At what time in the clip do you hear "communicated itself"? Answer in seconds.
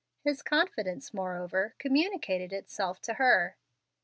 1.77-2.99